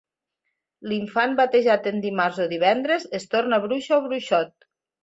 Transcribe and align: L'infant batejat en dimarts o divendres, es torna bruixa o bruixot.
L'infant 0.93 1.35
batejat 1.41 1.91
en 1.93 2.01
dimarts 2.07 2.43
o 2.47 2.51
divendres, 2.57 3.09
es 3.21 3.31
torna 3.37 3.65
bruixa 3.69 3.99
o 4.03 4.07
bruixot. 4.11 4.71